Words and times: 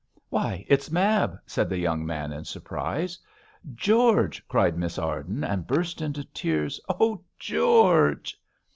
'Why, 0.29 0.65
it's 0.67 0.89
Mab!' 0.89 1.37
said 1.45 1.69
the 1.69 1.77
young 1.77 2.03
man, 2.03 2.31
in 2.33 2.43
surprise. 2.43 3.19
'George!' 3.75 4.43
cried 4.47 4.75
Miss 4.75 4.97
Arden, 4.97 5.43
and 5.43 5.67
burst 5.67 6.01
into 6.01 6.23
tears. 6.33 6.81
'Oh, 6.89 7.21
George!' 7.37 8.41